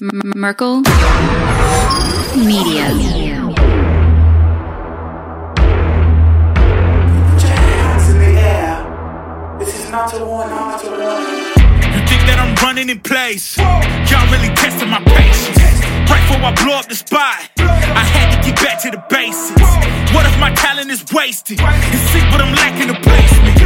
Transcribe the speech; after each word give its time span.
Merkel 0.00 0.80
Media. 2.36 2.88
You 2.88 3.16
think 12.06 12.22
that 12.24 12.38
I'm 12.40 12.54
running 12.64 12.88
in 12.88 13.00
place? 13.00 13.58
Y'all 13.58 14.24
really 14.32 14.48
testing 14.54 14.88
my 14.88 15.04
patience. 15.04 15.58
Right 16.08 16.24
before 16.24 16.48
I 16.48 16.54
blow 16.64 16.76
up 16.76 16.88
the 16.88 16.94
spot, 16.94 17.50
I 17.58 18.00
had 18.00 18.40
to 18.40 18.48
get 18.48 18.56
back 18.56 18.80
to 18.82 18.90
the 18.90 19.04
basics. 19.10 19.60
What 20.14 20.24
if 20.24 20.38
my 20.40 20.54
talent 20.54 20.90
is 20.90 21.04
wasted? 21.12 21.60
And 21.60 22.00
see 22.08 22.20
what 22.32 22.40
I'm 22.40 22.54
lacking 22.54 22.88
placement. 23.02 23.58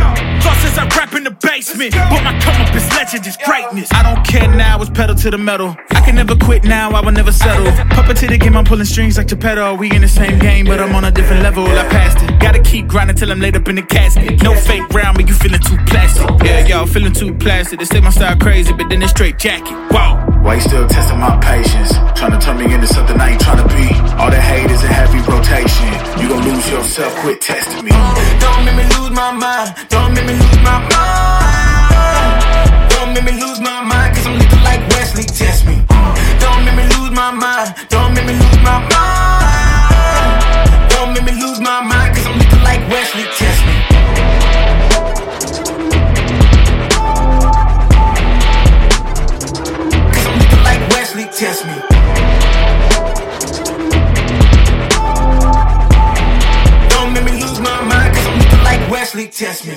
Thought 0.42 0.58
since 0.60 0.78
I 0.78 0.86
rap 0.98 1.14
in 1.14 1.24
the 1.24 1.30
basement, 1.30 1.94
but 1.94 2.22
my 2.24 2.38
come 2.40 2.63
legend, 3.04 3.26
is 3.26 3.36
greatness. 3.36 3.92
I 3.92 4.02
don't 4.02 4.24
care 4.26 4.48
now, 4.48 4.80
it's 4.80 4.90
pedal 4.90 5.14
to 5.16 5.30
the 5.30 5.38
metal. 5.38 5.76
I 5.90 6.00
can 6.00 6.14
never 6.14 6.36
quit 6.36 6.64
now, 6.64 6.90
I 6.90 7.00
will 7.00 7.12
never 7.12 7.32
settle. 7.32 7.70
Puppet 7.90 8.16
to 8.18 8.26
the 8.26 8.38
game, 8.38 8.56
I'm 8.56 8.64
pulling 8.64 8.86
strings 8.86 9.18
like 9.18 9.28
Geppetto. 9.28 9.74
We 9.74 9.90
in 9.92 10.00
the 10.00 10.08
same 10.08 10.38
game, 10.38 10.66
but 10.66 10.80
I'm 10.80 10.94
on 10.94 11.04
a 11.04 11.10
different 11.10 11.42
level. 11.42 11.64
I 11.66 11.86
passed 11.88 12.22
it. 12.24 12.40
Gotta 12.40 12.60
keep 12.62 12.86
grinding 12.86 13.16
till 13.16 13.30
I'm 13.30 13.40
laid 13.40 13.56
up 13.56 13.68
in 13.68 13.76
the 13.76 13.82
casket. 13.82 14.42
No 14.42 14.54
fake 14.54 14.88
round, 14.90 15.16
but 15.16 15.28
you 15.28 15.34
feeling 15.34 15.60
too 15.60 15.78
plastic. 15.86 16.28
Yeah, 16.44 16.66
y'all 16.66 16.86
feeling 16.86 17.12
too 17.12 17.34
plastic. 17.34 17.78
They 17.78 17.84
say 17.84 18.00
my 18.00 18.10
style 18.10 18.36
crazy, 18.38 18.72
but 18.72 18.88
then 18.88 19.02
it's 19.02 19.10
straight 19.10 19.38
jacket. 19.38 19.74
Wow. 19.92 20.24
Why 20.42 20.56
you 20.56 20.60
still 20.60 20.86
testing 20.88 21.18
my 21.18 21.40
patience? 21.40 21.92
Trying 22.18 22.32
to 22.32 22.38
turn 22.38 22.58
me 22.58 22.72
into 22.72 22.86
something 22.86 23.18
I 23.18 23.32
ain't 23.32 23.40
trying 23.40 23.66
to 23.66 23.68
be. 23.74 23.86
All 24.20 24.30
that 24.30 24.44
hate 24.44 24.70
is 24.70 24.82
a 24.84 24.92
heavy 24.92 25.20
rotation. 25.24 25.88
You 26.20 26.28
gon' 26.28 26.44
lose 26.44 26.68
yourself, 26.70 27.14
quit 27.20 27.40
testing 27.40 27.84
me. 27.84 27.92
Don't 28.44 28.64
make 28.64 28.76
me 28.76 28.84
lose 28.96 29.10
my 29.10 29.32
mind. 29.32 29.72
Don't 29.88 30.12
make 30.12 30.26
me 30.26 30.43
mind. 37.44 37.74
Don't 37.90 38.14
make 38.14 38.24
me 38.26 38.32
lose 38.32 38.60
my 38.64 38.78
mind. 38.94 40.40
Don't 40.90 41.12
make 41.12 41.24
me 41.28 41.32
lose 41.32 41.60
my 41.60 41.82
mind, 41.82 42.16
cause 42.16 42.26
I'm 42.26 42.38
looking 42.38 42.62
like 42.64 42.80
Wesley. 42.88 43.24
Test 43.36 43.60
me. 43.68 43.74
Cause 50.14 50.26
I'm 50.26 50.38
looking 50.40 50.62
like 50.70 50.82
Wesley. 50.94 51.26
Test 51.26 51.66
me. 51.66 51.74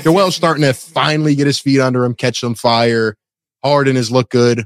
Joel's 0.04 0.36
starting 0.38 0.64
to 0.64 0.74
finally 0.74 1.36
get 1.36 1.48
his 1.48 1.60
feet 1.60 1.82
under 1.82 2.06
him, 2.06 2.14
catch 2.14 2.40
some 2.40 2.56
fire. 2.56 3.18
Harden 3.62 3.98
has 3.98 4.10
looked 4.10 4.32
good. 4.32 4.66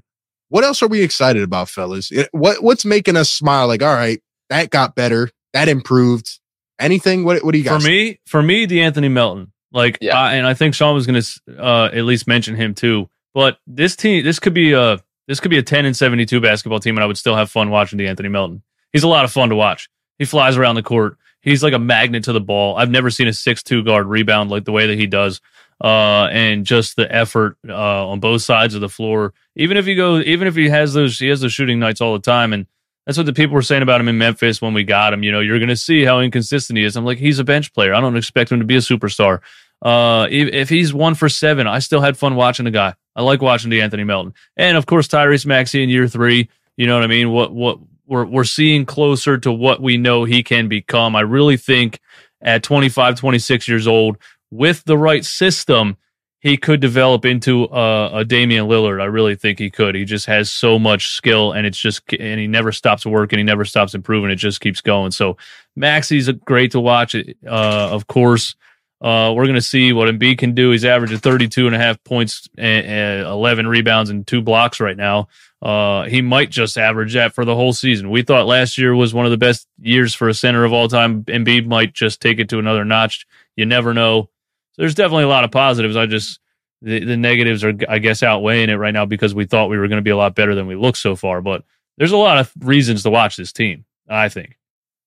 What 0.51 0.65
else 0.65 0.83
are 0.83 0.87
we 0.87 1.01
excited 1.01 1.43
about, 1.43 1.69
fellas? 1.69 2.11
What 2.33 2.61
what's 2.61 2.83
making 2.83 3.15
us 3.15 3.29
smile? 3.29 3.67
Like, 3.67 3.81
all 3.81 3.93
right, 3.93 4.21
that 4.49 4.69
got 4.69 4.95
better, 4.95 5.29
that 5.53 5.69
improved. 5.69 6.39
Anything? 6.77 7.23
What 7.23 7.41
what 7.41 7.53
do 7.53 7.57
you 7.57 7.63
got? 7.63 7.75
for 7.75 7.79
guys? 7.79 7.87
me, 7.87 8.19
for 8.25 8.41
me, 8.43 8.67
De'Anthony 8.67 9.09
Melton. 9.09 9.53
Like, 9.71 9.99
Yeah. 10.01 10.19
I, 10.19 10.33
and 10.33 10.45
I 10.45 10.53
think 10.53 10.75
Sean 10.75 10.93
was 10.93 11.07
going 11.07 11.21
to 11.21 11.63
uh, 11.63 11.89
at 11.93 12.03
least 12.03 12.27
mention 12.27 12.57
him 12.57 12.73
too. 12.73 13.09
But 13.33 13.59
this 13.65 13.95
team, 13.95 14.25
this 14.25 14.39
could 14.39 14.53
be 14.53 14.73
a 14.73 14.99
this 15.29 15.39
could 15.39 15.51
be 15.51 15.57
a 15.57 15.63
ten 15.63 15.85
and 15.85 15.95
seventy 15.95 16.25
two 16.25 16.41
basketball 16.41 16.81
team, 16.81 16.97
and 16.97 17.03
I 17.03 17.07
would 17.07 17.17
still 17.17 17.37
have 17.37 17.49
fun 17.49 17.69
watching 17.69 17.97
De'Anthony 17.97 18.29
Melton. 18.29 18.61
He's 18.91 19.03
a 19.03 19.07
lot 19.07 19.23
of 19.23 19.31
fun 19.31 19.47
to 19.49 19.55
watch. 19.55 19.89
He 20.19 20.25
flies 20.25 20.57
around 20.57 20.75
the 20.75 20.83
court. 20.83 21.17
He's 21.41 21.63
like 21.63 21.73
a 21.73 21.79
magnet 21.79 22.25
to 22.25 22.33
the 22.33 22.41
ball. 22.41 22.75
I've 22.75 22.91
never 22.91 23.09
seen 23.09 23.29
a 23.29 23.33
six 23.33 23.63
two 23.63 23.85
guard 23.85 24.05
rebound 24.05 24.49
like 24.49 24.65
the 24.65 24.73
way 24.73 24.87
that 24.87 24.97
he 24.97 25.07
does. 25.07 25.39
Uh, 25.83 26.29
and 26.31 26.63
just 26.63 26.95
the 26.95 27.11
effort 27.11 27.57
uh, 27.67 28.07
on 28.07 28.19
both 28.19 28.43
sides 28.43 28.75
of 28.75 28.81
the 28.81 28.89
floor. 28.89 29.33
Even 29.55 29.77
if 29.77 29.85
he 29.85 29.95
go, 29.95 30.19
even 30.19 30.47
if 30.47 30.55
he 30.55 30.69
has 30.69 30.93
those, 30.93 31.17
he 31.17 31.27
has 31.29 31.41
those 31.41 31.53
shooting 31.53 31.79
nights 31.79 32.01
all 32.01 32.13
the 32.13 32.19
time, 32.19 32.53
and 32.53 32.67
that's 33.05 33.17
what 33.17 33.25
the 33.25 33.33
people 33.33 33.55
were 33.55 33.63
saying 33.63 33.81
about 33.81 33.99
him 33.99 34.07
in 34.07 34.17
Memphis 34.17 34.61
when 34.61 34.75
we 34.75 34.83
got 34.83 35.11
him. 35.11 35.23
You 35.23 35.31
know, 35.31 35.39
you're 35.39 35.57
going 35.57 35.69
to 35.69 35.75
see 35.75 36.03
how 36.03 36.19
inconsistent 36.19 36.77
he 36.77 36.83
is. 36.83 36.95
I'm 36.95 37.03
like, 37.03 37.17
he's 37.17 37.39
a 37.39 37.43
bench 37.43 37.73
player. 37.73 37.95
I 37.95 37.99
don't 37.99 38.15
expect 38.15 38.51
him 38.51 38.59
to 38.59 38.65
be 38.65 38.75
a 38.75 38.79
superstar. 38.79 39.39
Uh, 39.81 40.27
if, 40.29 40.53
if 40.53 40.69
he's 40.69 40.93
one 40.93 41.15
for 41.15 41.27
seven, 41.27 41.65
I 41.65 41.79
still 41.79 42.01
had 42.01 42.15
fun 42.15 42.35
watching 42.35 42.65
the 42.65 42.71
guy. 42.71 42.93
I 43.15 43.23
like 43.23 43.41
watching 43.41 43.71
De'Anthony 43.71 44.05
Melton, 44.05 44.33
and 44.55 44.77
of 44.77 44.85
course 44.85 45.07
Tyrese 45.07 45.45
Maxey 45.45 45.81
in 45.83 45.89
year 45.89 46.07
three. 46.07 46.49
You 46.77 46.87
know 46.87 46.95
what 46.95 47.03
I 47.03 47.07
mean? 47.07 47.31
What 47.31 47.53
what 47.53 47.79
we're 48.05 48.25
we're 48.25 48.43
seeing 48.43 48.85
closer 48.85 49.37
to 49.39 49.51
what 49.51 49.81
we 49.81 49.97
know 49.97 50.23
he 50.23 50.43
can 50.43 50.67
become. 50.67 51.15
I 51.15 51.21
really 51.21 51.57
think 51.57 51.99
at 52.41 52.63
25, 52.63 53.15
26 53.19 53.67
years 53.67 53.87
old, 53.87 54.17
with 54.51 54.83
the 54.83 54.97
right 54.97 55.25
system, 55.25 55.97
he 56.39 56.57
could 56.57 56.79
develop 56.79 57.23
into 57.23 57.65
a, 57.65 58.19
a 58.19 58.25
Damian 58.25 58.67
Lillard. 58.67 59.01
I 59.01 59.05
really 59.05 59.35
think 59.35 59.59
he 59.59 59.69
could. 59.69 59.95
He 59.95 60.05
just 60.05 60.25
has 60.25 60.51
so 60.51 60.79
much 60.79 61.09
skill, 61.09 61.51
and 61.51 61.65
it's 61.65 61.77
just 61.77 62.01
and 62.13 62.39
he 62.39 62.47
never 62.47 62.71
stops 62.71 63.05
working. 63.05 63.37
He 63.39 63.43
never 63.43 63.63
stops 63.63 63.93
improving. 63.93 64.31
It 64.31 64.37
just 64.37 64.59
keeps 64.59 64.81
going. 64.81 65.11
So 65.11 65.37
Maxey's 65.75 66.27
a- 66.27 66.33
great 66.33 66.71
to 66.71 66.79
watch. 66.79 67.15
Uh, 67.15 67.23
of 67.45 68.07
course, 68.07 68.55
uh, 69.01 69.33
we're 69.35 69.45
to 69.45 69.61
see 69.61 69.93
what 69.93 70.07
Embiid 70.07 70.39
can 70.39 70.55
do. 70.55 70.71
He's 70.71 70.83
averaging 70.83 71.19
32 71.19 71.67
and 71.67 71.75
a 71.75 71.79
half 71.79 72.03
points 72.03 72.49
and, 72.57 72.85
and 72.87 73.27
11 73.27 73.67
rebounds 73.67 74.09
and 74.09 74.25
two 74.25 74.41
blocks 74.41 74.79
right 74.79 74.97
now. 74.97 75.27
Uh, 75.61 76.05
he 76.05 76.21
might 76.23 76.49
just 76.49 76.75
average 76.75 77.13
that 77.13 77.33
for 77.35 77.45
the 77.45 77.55
whole 77.55 77.73
season. 77.73 78.09
We 78.09 78.23
thought 78.23 78.47
last 78.47 78.79
year 78.79 78.95
was 78.95 79.13
one 79.13 79.25
of 79.25 79.31
the 79.31 79.37
best 79.37 79.67
years 79.79 80.15
for 80.15 80.27
a 80.27 80.33
center 80.33 80.63
of 80.63 80.73
all 80.73 80.87
time. 80.87 81.23
Embiid 81.25 81.67
might 81.67 81.93
just 81.93 82.19
take 82.19 82.39
it 82.39 82.49
to 82.49 82.57
another 82.57 82.83
notch. 82.83 83.27
You 83.55 83.67
never 83.67 83.93
know. 83.93 84.30
So 84.73 84.81
there's 84.81 84.95
definitely 84.95 85.25
a 85.25 85.29
lot 85.29 85.43
of 85.43 85.51
positives. 85.51 85.95
I 85.95 86.05
just 86.05 86.39
the, 86.81 87.03
the 87.03 87.17
negatives 87.17 87.63
are, 87.63 87.73
I 87.87 87.99
guess, 87.99 88.23
outweighing 88.23 88.69
it 88.69 88.75
right 88.75 88.93
now 88.93 89.05
because 89.05 89.35
we 89.35 89.45
thought 89.45 89.69
we 89.69 89.77
were 89.77 89.87
going 89.87 89.97
to 89.97 90.03
be 90.03 90.09
a 90.09 90.17
lot 90.17 90.35
better 90.35 90.55
than 90.55 90.67
we 90.67 90.75
look 90.75 90.95
so 90.95 91.15
far. 91.15 91.41
But 91.41 91.63
there's 91.97 92.11
a 92.11 92.17
lot 92.17 92.37
of 92.37 92.51
reasons 92.59 93.03
to 93.03 93.09
watch 93.09 93.35
this 93.37 93.51
team. 93.51 93.85
I 94.09 94.29
think. 94.29 94.57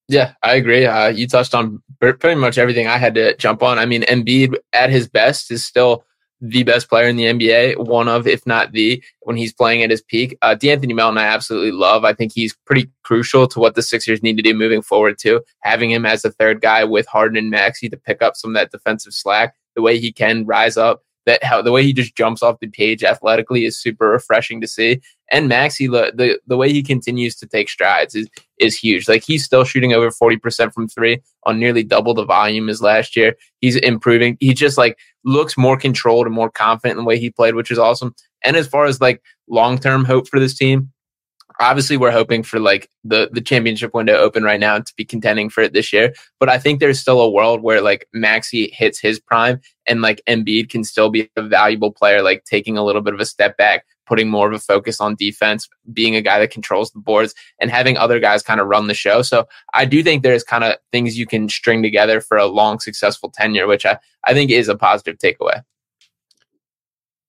Yeah, 0.09 0.35
I 0.43 0.55
agree. 0.55 0.85
Uh, 0.85 1.09
you 1.09 1.27
touched 1.27 1.55
on 1.55 1.83
pretty 1.99 2.35
much 2.35 2.59
everything 2.59 2.87
I 2.87 2.99
had 2.99 3.15
to 3.15 3.37
jump 3.37 3.63
on. 3.63 3.79
I 3.79 3.87
mean, 3.87 4.03
Embiid 4.03 4.55
at 4.73 4.91
his 4.91 5.09
best 5.09 5.51
is 5.51 5.65
still 5.65 6.05
the 6.47 6.63
best 6.63 6.91
player 6.91 7.09
in 7.09 7.17
the 7.17 7.25
NBA, 7.25 7.79
one 7.79 8.07
of, 8.07 8.27
if 8.27 8.47
not 8.47 8.73
the, 8.73 9.03
when 9.21 9.37
he's 9.37 9.53
playing 9.53 9.83
at 9.83 9.91
his 9.91 10.03
peak. 10.03 10.37
Uh, 10.43 10.55
De'Anthony 10.55 10.95
Melton, 10.95 11.17
I 11.17 11.25
absolutely 11.25 11.73
love. 11.73 12.05
I 12.05 12.13
think 12.13 12.33
he's 12.33 12.55
pretty 12.67 12.91
crucial 13.03 13.47
to 13.49 13.59
what 13.59 13.75
the 13.75 13.83
Sixers 13.83 14.23
need 14.23 14.37
to 14.37 14.43
do 14.43 14.53
moving 14.53 14.83
forward, 14.83 15.19
too. 15.19 15.41
Having 15.61 15.93
him 15.93 16.05
as 16.05 16.23
the 16.23 16.31
third 16.31 16.61
guy 16.61 16.85
with 16.85 17.07
Harden 17.07 17.39
and 17.39 17.51
Maxey 17.51 17.89
to 17.89 17.97
pick 17.97 18.21
up 18.21 18.37
some 18.37 18.51
of 18.51 18.55
that 18.55 18.71
defensive 18.71 19.15
slack, 19.15 19.55
the 19.75 19.83
way 19.83 19.99
he 19.99 20.13
can 20.13 20.45
rise 20.45 20.77
up, 20.77 21.03
that 21.27 21.43
how 21.43 21.63
the 21.63 21.73
way 21.73 21.83
he 21.83 21.93
just 21.93 22.15
jumps 22.15 22.43
off 22.43 22.61
the 22.61 22.69
page 22.69 23.03
athletically 23.03 23.65
is 23.65 23.81
super 23.81 24.11
refreshing 24.11 24.61
to 24.61 24.69
see. 24.69 25.01
And 25.31 25.49
Maxey, 25.49 25.87
the, 25.87 26.13
the 26.15 26.39
the 26.47 26.59
way 26.59 26.71
he 26.71 26.83
continues 26.83 27.35
to 27.37 27.47
take 27.47 27.71
strides 27.71 28.15
is 28.15 28.29
is 28.59 28.77
huge. 28.77 29.09
Like 29.09 29.25
he's 29.25 29.45
still 29.45 29.65
shooting 29.65 29.93
over 29.93 30.11
40% 30.11 30.73
from 30.73 30.89
three 30.89 31.21
on 31.45 31.59
nearly 31.59 31.83
double 31.83 32.15
the 32.15 32.25
volume 32.25 32.69
as 32.69 32.81
last 32.81 33.17
year. 33.17 33.35
He's 33.61 33.77
improving. 33.77 34.37
He 34.41 34.55
just 34.55 34.79
like 34.79 34.99
looks 35.25 35.57
more 35.57 35.77
controlled 35.77 36.27
and 36.27 36.35
more 36.35 36.51
confident 36.51 36.99
in 36.99 37.05
the 37.05 37.09
way 37.09 37.19
he 37.19 37.31
played, 37.31 37.55
which 37.55 37.71
is 37.71 37.79
awesome. 37.79 38.15
And 38.43 38.57
as 38.57 38.69
far 38.69 38.87
as 38.87 39.01
like 39.01 39.23
long 39.49 39.79
term 39.79 40.05
hope 40.05 40.29
for 40.29 40.39
this 40.39 40.57
team, 40.57 40.93
obviously 41.61 41.97
we're 41.97 42.11
hoping 42.11 42.43
for 42.43 42.59
like 42.59 42.91
the 43.05 43.29
the 43.33 43.41
championship 43.41 43.95
window 43.95 44.15
open 44.15 44.43
right 44.43 44.61
now 44.61 44.79
to 44.79 44.95
be 44.97 45.05
contending 45.05 45.49
for 45.49 45.63
it 45.63 45.73
this 45.73 45.93
year. 45.93 46.13
But 46.41 46.49
I 46.49 46.59
think 46.59 46.81
there's 46.81 47.01
still 47.01 47.21
a 47.21 47.31
world 47.31 47.63
where 47.63 47.81
like 47.81 48.09
Maxey 48.13 48.71
hits 48.73 49.01
his 49.01 49.21
prime 49.21 49.61
and 49.87 50.03
like 50.03 50.23
Embiid 50.29 50.71
can 50.71 50.85
still 50.85 51.11
be 51.11 51.31
a 51.37 51.43
valuable 51.43 51.93
player, 51.93 52.23
like 52.23 52.45
taking 52.45 52.77
a 52.77 52.85
little 52.85 53.03
bit 53.03 53.15
of 53.15 53.21
a 53.21 53.27
step 53.27 53.57
back, 53.57 53.85
putting 54.07 54.29
more 54.29 54.47
of 54.49 54.53
a 54.53 54.59
focus 54.59 55.01
on 55.01 55.15
defense, 55.15 55.69
being 55.93 56.17
a 56.17 56.21
guy 56.21 56.39
that 56.39 56.51
controls 56.51 56.91
the 56.91 57.01
boards, 57.01 57.35
and 57.59 57.71
having 57.71 57.97
other 57.97 58.21
guys 58.21 58.43
kind 58.43 58.61
of 58.61 58.67
run 58.67 58.87
the 58.87 58.95
show. 58.95 59.23
So 59.23 59.47
I 59.73 59.85
do 59.85 60.03
think 60.03 60.23
there's 60.23 60.45
kind 60.45 60.65
of 60.65 60.77
things 60.93 61.19
you 61.19 61.27
can 61.27 61.49
string 61.49 61.83
together 61.83 62.21
for 62.21 62.37
a 62.37 62.47
long, 62.47 62.81
successful 62.81 63.31
tenure, 63.31 63.67
which 63.67 63.87
I, 63.87 63.99
I 64.25 64.35
think 64.35 64.51
is 64.51 64.69
a 64.69 64.77
positive 64.77 65.19
takeaway. 65.19 65.63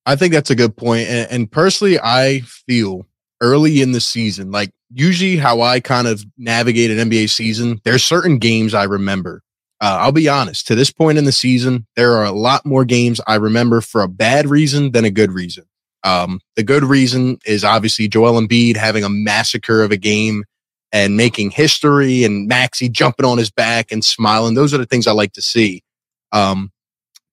I 0.06 0.16
think 0.16 0.34
that's 0.34 0.52
a 0.52 0.56
good 0.56 0.78
point. 0.78 1.08
And, 1.08 1.32
and 1.32 1.52
personally, 1.52 2.00
I 2.00 2.42
feel 2.42 3.08
early 3.42 3.82
in 3.82 3.92
the 3.92 4.02
season, 4.02 4.52
like 4.52 4.72
usually 4.94 5.38
how 5.38 5.62
I 5.62 5.80
kind 5.80 6.08
of 6.08 6.24
navigate 6.38 6.92
an 6.92 7.10
NBA 7.10 7.30
season, 7.30 7.80
there's 7.84 8.04
certain 8.04 8.38
games 8.38 8.74
I 8.74 8.84
remember. 8.84 9.42
Uh, 9.82 9.98
I'll 10.00 10.12
be 10.12 10.30
honest, 10.30 10.68
to 10.68 10.76
this 10.76 10.92
point 10.92 11.18
in 11.18 11.26
the 11.26 11.32
season, 11.32 11.86
there 11.96 12.14
are 12.14 12.24
a 12.24 12.32
lot 12.32 12.66
more 12.66 12.86
games 12.86 13.20
I 13.28 13.36
remember 13.36 13.82
for 13.82 14.02
a 14.02 14.08
bad 14.08 14.50
reason 14.50 14.92
than 14.92 15.04
a 15.04 15.12
good 15.12 15.34
reason. 15.34 15.66
Um, 16.06 16.40
the 16.56 16.64
good 16.64 16.84
reason 16.84 17.40
is 17.46 17.64
obviously 17.64 18.08
Joel 18.08 18.40
Embiid 18.40 18.78
having 18.78 19.04
a 19.04 19.10
massacre 19.10 19.84
of 19.84 19.92
a 19.92 19.98
game 19.98 20.46
and 20.94 21.18
making 21.18 21.50
history 21.50 22.24
and 22.24 22.48
Maxey 22.48 22.88
jumping 22.88 23.26
on 23.26 23.40
his 23.40 23.50
back 23.50 23.92
and 23.92 24.06
smiling. 24.06 24.54
Those 24.54 24.74
are 24.74 24.78
the 24.78 24.86
things 24.86 25.08
I 25.08 25.12
like 25.12 25.34
to 25.34 25.42
see. 25.42 25.84
Um, 26.32 26.72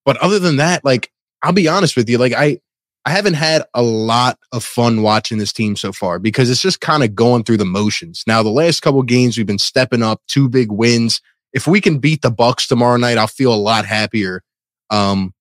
but 0.04 0.16
other 0.16 0.38
than 0.38 0.56
that, 0.56 0.84
like, 0.84 1.12
I'll 1.42 1.52
be 1.52 1.68
honest 1.68 1.96
with 1.96 2.08
you, 2.08 2.18
like 2.18 2.32
I, 2.32 2.60
I 3.04 3.10
haven't 3.10 3.34
had 3.34 3.62
a 3.74 3.82
lot 3.82 4.38
of 4.52 4.64
fun 4.64 5.02
watching 5.02 5.38
this 5.38 5.52
team 5.52 5.76
so 5.76 5.92
far 5.92 6.18
because 6.18 6.48
it's 6.48 6.62
just 6.62 6.80
kind 6.80 7.02
of 7.02 7.14
going 7.14 7.44
through 7.44 7.58
the 7.58 7.64
motions. 7.64 8.24
Now, 8.26 8.42
the 8.42 8.48
last 8.48 8.80
couple 8.80 9.02
games 9.02 9.36
we've 9.36 9.46
been 9.46 9.58
stepping 9.58 10.02
up, 10.02 10.22
two 10.28 10.48
big 10.48 10.72
wins. 10.72 11.20
If 11.52 11.66
we 11.66 11.80
can 11.80 11.98
beat 11.98 12.22
the 12.22 12.30
Bucks 12.30 12.66
tomorrow 12.66 12.96
night, 12.96 13.18
I'll 13.18 13.26
feel 13.26 13.52
a 13.52 13.56
lot 13.56 13.84
happier. 13.84 14.42
Um, 14.88 15.34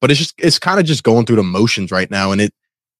but 0.00 0.10
it's 0.10 0.20
just 0.20 0.34
it's 0.38 0.58
kind 0.58 0.80
of 0.80 0.86
just 0.86 1.02
going 1.02 1.26
through 1.26 1.36
the 1.36 1.42
motions 1.42 1.90
right 1.90 2.10
now, 2.10 2.32
and 2.32 2.40
it 2.40 2.52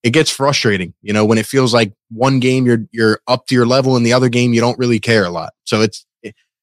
it 0.03 0.11
gets 0.11 0.31
frustrating, 0.31 0.95
you 1.03 1.13
know, 1.13 1.25
when 1.25 1.39
it 1.39 1.47
feels 1.47 1.75
like 1.75 1.93
one 2.11 2.41
game 2.41 2.67
you're 2.67 2.87
you're 2.93 3.21
up 3.27 3.47
to 3.47 3.55
your 3.55 3.67
level 3.67 3.97
and 3.97 4.07
the 4.07 4.13
other 4.13 4.29
game 4.29 4.55
you 4.55 4.61
don't 4.61 4.79
really 4.79 5.01
care 5.01 5.25
a 5.25 5.31
lot. 5.31 5.53
So 5.65 5.83
it's 5.83 6.07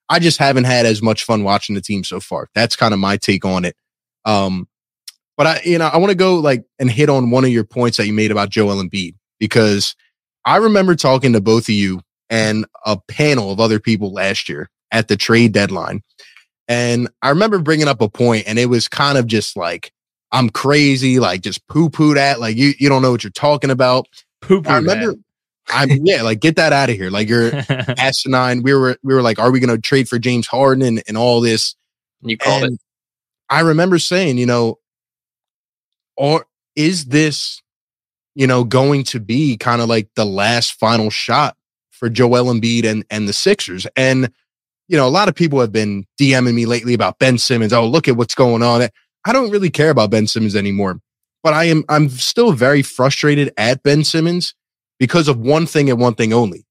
I 0.09 0.19
just 0.19 0.37
haven't 0.37 0.65
had 0.65 0.85
as 0.85 1.01
much 1.01 1.23
fun 1.23 1.43
watching 1.43 1.75
the 1.75 1.81
team 1.81 2.03
so 2.03 2.19
far. 2.19 2.49
That's 2.53 2.75
kind 2.75 2.93
of 2.93 2.99
my 2.99 3.17
take 3.17 3.43
on 3.43 3.65
it. 3.65 3.75
Um, 4.23 4.67
but 5.37 5.47
I, 5.47 5.61
you 5.65 5.77
know, 5.77 5.87
I 5.87 5.97
want 5.97 6.11
to 6.11 6.17
go 6.17 6.35
like 6.35 6.63
and 6.79 6.89
hit 6.89 7.09
on 7.09 7.31
one 7.31 7.43
of 7.43 7.49
your 7.49 7.63
points 7.63 7.97
that 7.97 8.07
you 8.07 8.13
made 8.13 8.31
about 8.31 8.49
Joel 8.49 8.81
Embiid 8.81 9.15
because 9.39 9.95
I 10.45 10.57
remember 10.57 10.95
talking 10.95 11.33
to 11.33 11.41
both 11.41 11.63
of 11.63 11.75
you 11.75 12.01
and 12.29 12.65
a 12.85 12.97
panel 13.07 13.51
of 13.51 13.59
other 13.59 13.79
people 13.79 14.13
last 14.13 14.47
year 14.47 14.69
at 14.91 15.07
the 15.07 15.17
trade 15.17 15.51
deadline. 15.51 16.01
And 16.67 17.09
I 17.21 17.29
remember 17.29 17.59
bringing 17.59 17.87
up 17.87 18.01
a 18.01 18.09
point 18.09 18.45
and 18.47 18.57
it 18.57 18.67
was 18.67 18.87
kind 18.87 19.17
of 19.17 19.27
just 19.27 19.57
like, 19.57 19.91
I'm 20.35 20.49
crazy, 20.49 21.17
like 21.17 21.39
just 21.39 21.65
poo 21.69 21.89
poo 21.89 22.13
that, 22.13 22.41
like 22.41 22.57
you, 22.57 22.73
you 22.77 22.89
don't 22.89 23.01
know 23.01 23.11
what 23.11 23.23
you're 23.23 23.31
talking 23.31 23.69
about. 23.69 24.05
Poo 24.41 24.61
poo. 24.61 24.69
I 24.69 24.75
remember, 24.75 25.15
I'm 25.69 25.89
yeah, 26.03 26.23
like 26.23 26.41
get 26.41 26.57
that 26.57 26.73
out 26.73 26.89
of 26.89 26.97
here. 26.97 27.09
Like 27.09 27.29
you're 27.29 27.51
asinine. 27.97 28.61
We 28.61 28.73
were, 28.73 28.97
we 29.01 29.13
were 29.13 29.21
like, 29.21 29.39
are 29.39 29.49
we 29.49 29.61
going 29.61 29.73
to 29.73 29.81
trade 29.81 30.09
for 30.09 30.19
James 30.19 30.45
Harden 30.45 30.83
and, 30.83 31.01
and 31.07 31.17
all 31.17 31.39
this? 31.39 31.73
You 32.21 32.37
called 32.37 32.63
And 32.63 32.73
it. 32.73 32.81
I 33.49 33.61
remember 33.61 33.97
saying, 33.97 34.37
you 34.37 34.45
know, 34.45 34.79
or 36.17 36.45
is 36.75 37.05
this, 37.05 37.61
you 38.33 38.45
know, 38.45 38.65
going 38.65 39.05
to 39.05 39.21
be 39.21 39.55
kind 39.55 39.81
of 39.81 39.87
like 39.87 40.09
the 40.15 40.25
last 40.25 40.73
final 40.73 41.09
shot 41.09 41.55
for 41.91 42.09
Joel 42.09 42.53
Embiid 42.53 42.83
and 42.83 43.05
and 43.09 43.25
the 43.25 43.33
Sixers? 43.33 43.87
And 43.95 44.29
you 44.89 44.97
know, 44.97 45.07
a 45.07 45.09
lot 45.09 45.29
of 45.29 45.35
people 45.35 45.61
have 45.61 45.71
been 45.71 46.05
DMing 46.19 46.55
me 46.55 46.65
lately 46.65 46.93
about 46.93 47.19
Ben 47.19 47.37
Simmons. 47.37 47.71
Oh, 47.71 47.87
look 47.87 48.09
at 48.09 48.17
what's 48.17 48.35
going 48.35 48.61
on. 48.61 48.89
I 49.25 49.33
don't 49.33 49.51
really 49.51 49.69
care 49.69 49.89
about 49.89 50.11
Ben 50.11 50.27
Simmons 50.27 50.55
anymore, 50.55 50.99
but 51.43 51.53
I 51.53 51.65
am 51.65 51.83
I'm 51.89 52.09
still 52.09 52.51
very 52.51 52.81
frustrated 52.81 53.51
at 53.57 53.83
Ben 53.83 54.03
Simmons 54.03 54.53
because 54.99 55.27
of 55.27 55.39
one 55.39 55.65
thing 55.65 55.89
and 55.89 55.99
one 55.99 56.15
thing 56.15 56.31
only. 56.31 56.65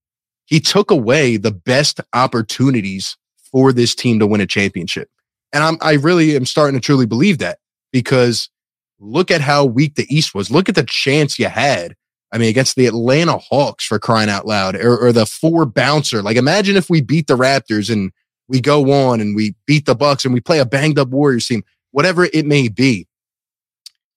He 0.47 0.61
took 0.61 0.91
away 0.91 1.37
the 1.37 1.51
best 1.51 2.01
opportunities 2.13 3.17
for 3.51 3.73
this 3.73 3.95
team 3.95 4.19
to 4.19 4.27
win 4.27 4.41
a 4.41 4.47
championship. 4.47 5.09
And 5.53 5.63
I'm, 5.63 5.79
I 5.81 5.93
really 5.95 6.37
am 6.37 6.47
starting 6.47 6.79
to 6.79 6.85
truly 6.85 7.07
believe 7.07 7.39
that 7.39 7.59
because 7.93 8.51
look 8.99 9.31
at 9.31 9.41
how 9.41 9.65
weak 9.65 9.95
the 9.95 10.07
East 10.15 10.35
was. 10.35 10.51
Look 10.51 10.69
at 10.69 10.75
the 10.75 10.85
chance 10.85 11.39
you 11.39 11.49
had. 11.49 11.95
I 12.33 12.39
mean, 12.39 12.49
against 12.49 12.75
the 12.75 12.87
Atlanta 12.87 13.39
Hawks 13.39 13.87
for 13.87 14.01
crying 14.01 14.29
out 14.29 14.47
loud 14.47 14.75
or, 14.75 14.99
or 14.99 15.13
the 15.13 15.25
four 15.25 15.65
bouncer. 15.67 16.21
Like 16.21 16.37
imagine 16.37 16.77
if 16.77 16.91
we 16.91 17.01
beat 17.01 17.29
the 17.29 17.37
Raptors 17.37 17.91
and 17.91 18.11
we 18.49 18.61
go 18.61 18.93
on 18.93 19.21
and 19.21 19.37
we 19.37 19.55
beat 19.67 19.87
the 19.87 19.95
Bucks 19.95 20.25
and 20.25 20.35
we 20.35 20.41
play 20.41 20.59
a 20.59 20.67
banged 20.67 20.99
up 20.99 21.09
Warriors 21.09 21.47
team, 21.47 21.63
whatever 21.95 22.25
it 22.25 22.45
may 22.45 22.67
be. 22.67 23.07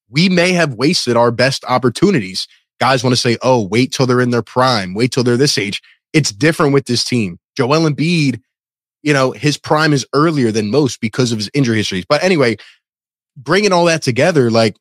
We 0.09 0.29
may 0.29 0.53
have 0.53 0.73
wasted 0.73 1.15
our 1.15 1.29
best 1.29 1.63
opportunities. 1.65 2.47
Guys 2.79 3.03
want 3.03 3.15
to 3.15 3.21
say, 3.21 3.37
oh, 3.43 3.67
wait 3.67 3.93
till 3.93 4.07
they're 4.07 4.19
in 4.19 4.31
their 4.31 4.41
prime, 4.41 4.95
wait 4.95 5.11
till 5.11 5.23
they're 5.23 5.37
this 5.37 5.59
age. 5.59 5.83
It's 6.11 6.31
different 6.31 6.73
with 6.73 6.85
this 6.85 7.03
team. 7.03 7.37
Joel 7.55 7.87
Embiid, 7.87 8.41
you 9.03 9.13
know, 9.13 9.31
his 9.31 9.57
prime 9.57 9.93
is 9.93 10.07
earlier 10.13 10.51
than 10.51 10.71
most 10.71 10.99
because 11.01 11.31
of 11.31 11.37
his 11.37 11.51
injury 11.53 11.77
histories. 11.77 12.05
But 12.09 12.23
anyway, 12.23 12.57
bringing 13.35 13.71
all 13.71 13.85
that 13.85 14.01
together, 14.01 14.49
like, 14.49 14.75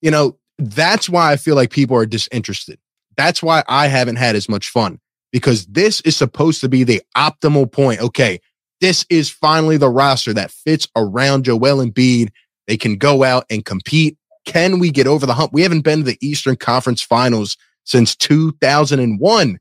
you 0.00 0.10
know, 0.10 0.36
that's 0.58 1.08
why 1.08 1.30
I 1.30 1.36
feel 1.36 1.54
like 1.54 1.70
people 1.70 1.96
are 1.96 2.06
disinterested. 2.06 2.80
That's 3.16 3.40
why 3.40 3.62
I 3.68 3.86
haven't 3.86 4.16
had 4.16 4.34
as 4.34 4.48
much 4.48 4.68
fun 4.68 4.98
because 5.30 5.66
this 5.66 6.00
is 6.00 6.16
supposed 6.16 6.60
to 6.62 6.68
be 6.68 6.82
the 6.82 7.02
optimal 7.16 7.70
point. 7.70 8.00
Okay, 8.00 8.40
this 8.82 9.06
is 9.08 9.30
finally 9.30 9.76
the 9.76 9.88
roster 9.88 10.34
that 10.34 10.50
fits 10.50 10.88
around 10.96 11.44
Joel 11.44 11.86
Embiid. 11.86 12.30
They 12.66 12.76
can 12.76 12.96
go 12.96 13.22
out 13.22 13.46
and 13.48 13.64
compete. 13.64 14.18
Can 14.44 14.80
we 14.80 14.90
get 14.90 15.06
over 15.06 15.24
the 15.24 15.34
hump? 15.34 15.52
We 15.52 15.62
haven't 15.62 15.82
been 15.82 16.00
to 16.00 16.04
the 16.04 16.18
Eastern 16.20 16.56
Conference 16.56 17.00
Finals 17.00 17.56
since 17.84 18.16
2001. 18.16 19.58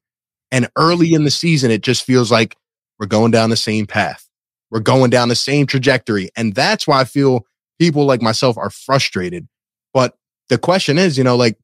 And 0.51 0.69
early 0.75 1.13
in 1.13 1.23
the 1.23 1.31
season, 1.31 1.69
it 1.69 1.83
just 1.83 2.03
feels 2.03 2.31
like 2.31 2.57
we're 2.99 3.05
going 3.05 3.29
down 3.29 3.51
the 3.51 3.55
same 3.55 3.85
path. 3.85 4.27
We're 4.71 4.79
going 4.79 5.11
down 5.11 5.29
the 5.29 5.35
same 5.35 5.67
trajectory. 5.67 6.29
And 6.35 6.55
that's 6.55 6.87
why 6.87 7.01
I 7.01 7.03
feel 7.03 7.45
people 7.79 8.05
like 8.05 8.23
myself 8.23 8.57
are 8.57 8.71
frustrated. 8.71 9.47
But 9.93 10.17
the 10.49 10.57
question 10.57 10.97
is, 10.97 11.15
you 11.15 11.23
know, 11.23 11.35
like, 11.35 11.59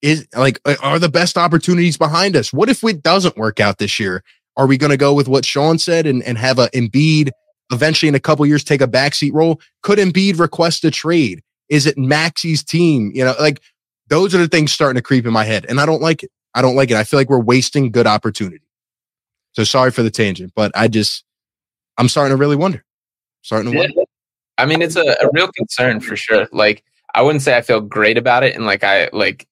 is 0.00 0.28
like, 0.36 0.60
are 0.80 1.00
the 1.00 1.08
best 1.08 1.36
opportunities 1.36 1.96
behind 1.96 2.36
us? 2.36 2.52
What 2.52 2.68
if 2.68 2.84
it 2.84 3.02
doesn't 3.02 3.36
work 3.36 3.58
out 3.58 3.78
this 3.78 3.98
year? 3.98 4.22
Are 4.58 4.66
we 4.66 4.76
going 4.76 4.90
to 4.90 4.96
go 4.96 5.14
with 5.14 5.28
what 5.28 5.44
Sean 5.44 5.78
said 5.78 6.06
and, 6.06 6.22
and 6.24 6.36
have 6.36 6.58
a 6.58 6.68
Embiid 6.70 7.30
eventually 7.70 8.08
in 8.08 8.14
a 8.14 8.20
couple 8.20 8.44
years 8.44 8.64
take 8.64 8.80
a 8.80 8.88
backseat 8.88 9.32
role? 9.32 9.60
Could 9.82 9.98
Embiid 9.98 10.38
request 10.38 10.84
a 10.84 10.90
trade? 10.90 11.42
Is 11.68 11.86
it 11.86 11.96
Maxey's 11.96 12.62
team? 12.64 13.12
You 13.14 13.24
know, 13.24 13.34
like 13.40 13.60
those 14.08 14.34
are 14.34 14.38
the 14.38 14.48
things 14.48 14.72
starting 14.72 14.96
to 14.96 15.02
creep 15.02 15.26
in 15.26 15.32
my 15.32 15.44
head, 15.44 15.64
and 15.68 15.80
I 15.80 15.86
don't 15.86 16.02
like 16.02 16.22
it. 16.22 16.30
I 16.54 16.62
don't 16.62 16.76
like 16.76 16.90
it. 16.90 16.96
I 16.96 17.04
feel 17.04 17.20
like 17.20 17.30
we're 17.30 17.38
wasting 17.38 17.90
good 17.90 18.06
opportunity. 18.06 18.64
So 19.52 19.64
sorry 19.64 19.90
for 19.90 20.02
the 20.02 20.10
tangent, 20.10 20.52
but 20.54 20.72
I 20.74 20.88
just 20.88 21.24
I'm 21.96 22.08
starting 22.08 22.36
to 22.36 22.40
really 22.40 22.56
wonder. 22.56 22.84
Starting 23.42 23.70
to 23.72 23.76
Yeah. 23.76 23.84
wonder. 23.84 24.02
I 24.56 24.66
mean, 24.66 24.82
it's 24.82 24.96
a, 24.96 25.16
a 25.20 25.28
real 25.32 25.48
concern 25.52 26.00
for 26.00 26.16
sure. 26.16 26.48
Like, 26.52 26.82
I 27.14 27.22
wouldn't 27.22 27.42
say 27.42 27.56
I 27.56 27.62
feel 27.62 27.80
great 27.80 28.18
about 28.18 28.42
it, 28.42 28.54
and 28.56 28.66
like 28.66 28.82
I 28.84 29.08
like 29.12 29.47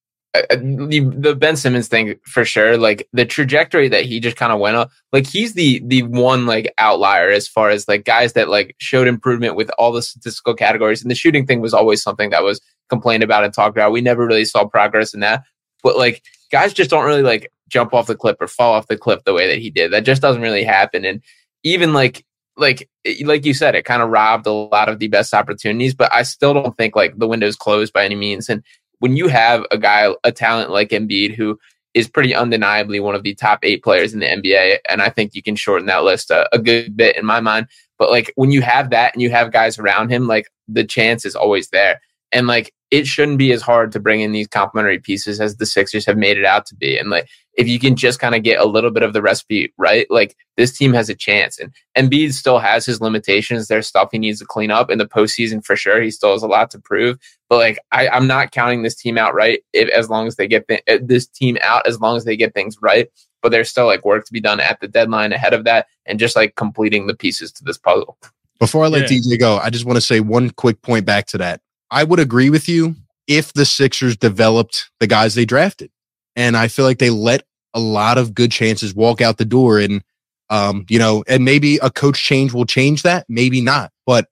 the, 0.50 1.36
Ben 1.38 1.56
Simmons 1.56 1.88
thing 1.88 2.16
for 2.24 2.44
sure. 2.44 2.76
Like 2.76 3.08
the 3.12 3.24
trajectory 3.24 3.88
that 3.88 4.04
he 4.04 4.20
just 4.20 4.36
kind 4.36 4.52
of 4.52 4.58
went 4.58 4.76
on. 4.76 4.88
Like 5.12 5.26
he's 5.26 5.54
the 5.54 5.80
the 5.84 6.02
one 6.02 6.46
like 6.46 6.72
outlier 6.78 7.30
as 7.30 7.48
far 7.48 7.70
as 7.70 7.88
like 7.88 8.04
guys 8.04 8.32
that 8.34 8.48
like 8.48 8.74
showed 8.78 9.08
improvement 9.08 9.56
with 9.56 9.70
all 9.78 9.92
the 9.92 10.02
statistical 10.02 10.54
categories. 10.54 11.02
And 11.02 11.10
the 11.10 11.14
shooting 11.14 11.46
thing 11.46 11.60
was 11.60 11.74
always 11.74 12.02
something 12.02 12.30
that 12.30 12.42
was 12.42 12.60
complained 12.88 13.22
about 13.22 13.44
and 13.44 13.52
talked 13.52 13.76
about. 13.76 13.92
We 13.92 14.00
never 14.00 14.26
really 14.26 14.44
saw 14.44 14.66
progress 14.66 15.14
in 15.14 15.20
that. 15.20 15.42
But 15.82 15.96
like 15.96 16.22
guys 16.50 16.72
just 16.72 16.90
don't 16.90 17.04
really 17.04 17.22
like 17.22 17.50
jump 17.68 17.92
off 17.92 18.06
the 18.06 18.16
cliff 18.16 18.36
or 18.40 18.46
fall 18.46 18.74
off 18.74 18.86
the 18.86 18.96
cliff 18.96 19.24
the 19.24 19.34
way 19.34 19.48
that 19.48 19.58
he 19.58 19.70
did. 19.70 19.92
That 19.92 20.04
just 20.04 20.22
doesn't 20.22 20.42
really 20.42 20.64
happen. 20.64 21.04
And 21.04 21.22
even 21.62 21.92
like 21.92 22.24
like 22.56 22.88
eh, 23.04 23.22
like 23.24 23.44
you 23.44 23.54
said, 23.54 23.74
it 23.74 23.84
kind 23.84 24.02
of 24.02 24.10
robbed 24.10 24.46
a 24.46 24.52
lot 24.52 24.88
of 24.88 24.98
the 24.98 25.08
best 25.08 25.34
opportunities. 25.34 25.94
But 25.94 26.12
I 26.14 26.22
still 26.22 26.54
don't 26.54 26.76
think 26.76 26.96
like 26.96 27.18
the 27.18 27.28
window's 27.28 27.56
closed 27.56 27.92
by 27.92 28.04
any 28.04 28.14
means. 28.14 28.48
And 28.48 28.62
when 28.98 29.16
you 29.16 29.28
have 29.28 29.64
a 29.70 29.78
guy, 29.78 30.14
a 30.24 30.32
talent 30.32 30.70
like 30.70 30.90
Embiid, 30.90 31.34
who 31.34 31.58
is 31.94 32.08
pretty 32.08 32.34
undeniably 32.34 33.00
one 33.00 33.14
of 33.14 33.22
the 33.22 33.34
top 33.34 33.60
eight 33.62 33.82
players 33.82 34.12
in 34.12 34.20
the 34.20 34.26
NBA, 34.26 34.78
and 34.88 35.00
I 35.00 35.08
think 35.08 35.34
you 35.34 35.42
can 35.42 35.56
shorten 35.56 35.86
that 35.86 36.04
list 36.04 36.30
a, 36.30 36.48
a 36.54 36.58
good 36.58 36.96
bit 36.96 37.16
in 37.16 37.24
my 37.24 37.40
mind. 37.40 37.68
But 37.98 38.10
like 38.10 38.32
when 38.36 38.50
you 38.50 38.60
have 38.62 38.90
that 38.90 39.14
and 39.14 39.22
you 39.22 39.30
have 39.30 39.52
guys 39.52 39.78
around 39.78 40.10
him, 40.10 40.26
like 40.26 40.48
the 40.68 40.84
chance 40.84 41.24
is 41.24 41.34
always 41.34 41.70
there. 41.70 42.00
And 42.32 42.46
like 42.46 42.72
it 42.90 43.06
shouldn't 43.06 43.38
be 43.38 43.52
as 43.52 43.62
hard 43.62 43.90
to 43.92 44.00
bring 44.00 44.20
in 44.20 44.32
these 44.32 44.46
complementary 44.46 45.00
pieces 45.00 45.40
as 45.40 45.56
the 45.56 45.66
Sixers 45.66 46.06
have 46.06 46.16
made 46.16 46.38
it 46.38 46.44
out 46.44 46.66
to 46.66 46.74
be. 46.74 46.96
And 46.96 47.10
like 47.10 47.28
if 47.54 47.66
you 47.66 47.78
can 47.78 47.96
just 47.96 48.20
kind 48.20 48.34
of 48.34 48.42
get 48.42 48.60
a 48.60 48.64
little 48.64 48.90
bit 48.90 49.02
of 49.02 49.12
the 49.12 49.22
recipe 49.22 49.72
right, 49.76 50.06
like 50.10 50.36
this 50.56 50.76
team 50.76 50.92
has 50.92 51.08
a 51.08 51.14
chance. 51.14 51.58
And 51.58 51.72
Embiid 51.96 52.32
still 52.32 52.58
has 52.58 52.86
his 52.86 53.00
limitations. 53.00 53.66
There's 53.66 53.86
stuff 53.86 54.10
he 54.12 54.18
needs 54.18 54.38
to 54.38 54.46
clean 54.46 54.70
up 54.70 54.90
in 54.90 54.98
the 54.98 55.06
postseason 55.06 55.64
for 55.64 55.74
sure. 55.74 56.00
He 56.00 56.10
still 56.10 56.32
has 56.32 56.42
a 56.42 56.48
lot 56.48 56.70
to 56.72 56.78
prove. 56.78 57.18
But 57.48 57.56
like 57.56 57.78
I, 57.90 58.08
I'm 58.08 58.26
not 58.26 58.52
counting 58.52 58.82
this 58.82 58.94
team 58.94 59.18
out 59.18 59.34
right 59.34 59.60
if, 59.72 59.88
as 59.88 60.08
long 60.08 60.26
as 60.26 60.36
they 60.36 60.46
get 60.46 60.68
th- 60.68 60.82
uh, 60.88 60.98
this 61.02 61.26
team 61.26 61.58
out 61.62 61.86
as 61.86 62.00
long 62.00 62.16
as 62.16 62.24
they 62.24 62.36
get 62.36 62.54
things 62.54 62.76
right. 62.80 63.08
But 63.42 63.50
there's 63.50 63.70
still 63.70 63.86
like 63.86 64.04
work 64.04 64.24
to 64.26 64.32
be 64.32 64.40
done 64.40 64.60
at 64.60 64.80
the 64.80 64.88
deadline 64.88 65.32
ahead 65.32 65.54
of 65.54 65.64
that, 65.64 65.86
and 66.04 66.18
just 66.18 66.36
like 66.36 66.54
completing 66.56 67.06
the 67.06 67.14
pieces 67.14 67.52
to 67.52 67.64
this 67.64 67.78
puzzle. 67.78 68.18
Before 68.58 68.84
I 68.84 68.88
let 68.88 69.10
Yeah. 69.10 69.18
DJ 69.18 69.38
go, 69.38 69.58
I 69.58 69.70
just 69.70 69.84
want 69.84 69.96
to 69.96 70.00
say 70.00 70.20
one 70.20 70.50
quick 70.50 70.80
point 70.82 71.04
back 71.04 71.26
to 71.28 71.38
that. 71.38 71.60
I 71.90 72.04
would 72.04 72.20
agree 72.20 72.50
with 72.50 72.68
you 72.68 72.96
if 73.26 73.52
the 73.52 73.64
Sixers 73.64 74.16
developed 74.16 74.90
the 75.00 75.06
guys 75.06 75.34
they 75.34 75.44
drafted. 75.44 75.90
And 76.34 76.56
I 76.56 76.68
feel 76.68 76.84
like 76.84 76.98
they 76.98 77.10
let 77.10 77.44
a 77.74 77.80
lot 77.80 78.18
of 78.18 78.34
good 78.34 78.52
chances 78.52 78.94
walk 78.94 79.20
out 79.20 79.38
the 79.38 79.44
door. 79.44 79.78
And, 79.78 80.02
um, 80.50 80.86
you 80.88 80.98
know, 80.98 81.24
and 81.28 81.44
maybe 81.44 81.76
a 81.78 81.90
coach 81.90 82.22
change 82.22 82.52
will 82.52 82.66
change 82.66 83.02
that, 83.02 83.26
maybe 83.28 83.60
not. 83.60 83.90
But, 84.04 84.28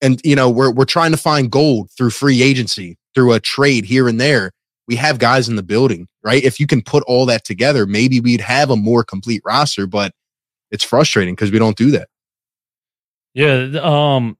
and, 0.00 0.20
you 0.24 0.36
know, 0.36 0.50
we're, 0.50 0.70
we're 0.70 0.84
trying 0.84 1.10
to 1.12 1.16
find 1.16 1.50
gold 1.50 1.90
through 1.90 2.10
free 2.10 2.42
agency, 2.42 2.96
through 3.14 3.32
a 3.32 3.40
trade 3.40 3.84
here 3.84 4.08
and 4.08 4.20
there. 4.20 4.52
We 4.86 4.96
have 4.96 5.18
guys 5.18 5.48
in 5.48 5.56
the 5.56 5.62
building, 5.62 6.08
right? 6.22 6.42
If 6.42 6.58
you 6.58 6.66
can 6.66 6.82
put 6.82 7.04
all 7.06 7.26
that 7.26 7.44
together, 7.44 7.86
maybe 7.86 8.20
we'd 8.20 8.40
have 8.40 8.70
a 8.70 8.76
more 8.76 9.04
complete 9.04 9.42
roster, 9.44 9.86
but 9.86 10.12
it's 10.70 10.84
frustrating 10.84 11.34
because 11.34 11.50
we 11.50 11.58
don't 11.58 11.76
do 11.76 11.90
that. 11.92 12.08
Yeah, 13.34 13.68
um, 13.82 14.38